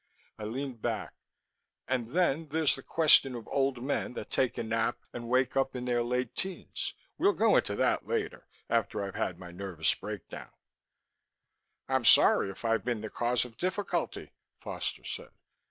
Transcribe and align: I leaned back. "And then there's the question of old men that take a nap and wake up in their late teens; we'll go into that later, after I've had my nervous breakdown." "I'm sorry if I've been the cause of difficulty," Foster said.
I 0.39 0.45
leaned 0.45 0.81
back. 0.81 1.13
"And 1.87 2.15
then 2.15 2.47
there's 2.47 2.73
the 2.75 2.81
question 2.81 3.35
of 3.35 3.47
old 3.49 3.83
men 3.83 4.13
that 4.13 4.31
take 4.31 4.57
a 4.57 4.63
nap 4.63 4.97
and 5.13 5.29
wake 5.29 5.55
up 5.55 5.75
in 5.75 5.85
their 5.85 6.01
late 6.01 6.35
teens; 6.35 6.95
we'll 7.19 7.33
go 7.33 7.55
into 7.55 7.75
that 7.75 8.07
later, 8.07 8.47
after 8.67 9.03
I've 9.03 9.13
had 9.13 9.37
my 9.37 9.51
nervous 9.51 9.93
breakdown." 9.93 10.49
"I'm 11.87 12.05
sorry 12.05 12.49
if 12.49 12.65
I've 12.65 12.83
been 12.83 13.01
the 13.01 13.11
cause 13.11 13.45
of 13.45 13.57
difficulty," 13.57 14.31
Foster 14.59 15.03
said. 15.03 15.29